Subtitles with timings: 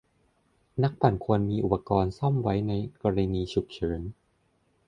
[0.83, 4.01] นักปั่นควรมีอุปกรณ์ซ่อมไว้ใช้ในกรณีฉุกเฉิน